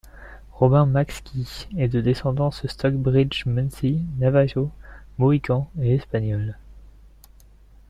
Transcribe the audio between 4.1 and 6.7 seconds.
Navajo, Mohican et espagnole.